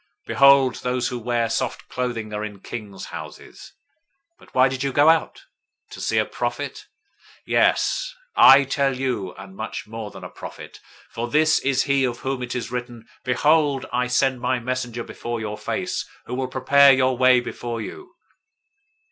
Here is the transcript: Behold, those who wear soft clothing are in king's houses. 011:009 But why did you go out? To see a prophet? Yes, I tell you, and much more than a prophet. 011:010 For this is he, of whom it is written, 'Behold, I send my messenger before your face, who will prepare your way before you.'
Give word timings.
Behold, 0.25 0.77
those 0.77 1.09
who 1.09 1.19
wear 1.19 1.47
soft 1.47 1.87
clothing 1.87 2.33
are 2.33 2.43
in 2.43 2.59
king's 2.59 3.05
houses. 3.13 3.73
011:009 4.39 4.39
But 4.39 4.55
why 4.55 4.67
did 4.67 4.81
you 4.83 4.91
go 4.91 5.09
out? 5.09 5.43
To 5.91 6.01
see 6.01 6.17
a 6.17 6.25
prophet? 6.25 6.87
Yes, 7.45 8.11
I 8.35 8.63
tell 8.63 8.97
you, 8.97 9.35
and 9.35 9.55
much 9.55 9.85
more 9.85 10.09
than 10.09 10.23
a 10.23 10.29
prophet. 10.29 10.79
011:010 11.09 11.13
For 11.13 11.27
this 11.29 11.59
is 11.59 11.83
he, 11.83 12.03
of 12.03 12.21
whom 12.21 12.41
it 12.41 12.55
is 12.55 12.71
written, 12.71 13.05
'Behold, 13.23 13.85
I 13.93 14.07
send 14.07 14.41
my 14.41 14.57
messenger 14.57 15.03
before 15.03 15.39
your 15.39 15.55
face, 15.55 16.03
who 16.25 16.33
will 16.33 16.47
prepare 16.47 16.91
your 16.91 17.15
way 17.15 17.39
before 17.39 17.79
you.' 17.79 18.15